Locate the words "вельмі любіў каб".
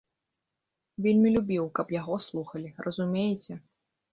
1.07-1.87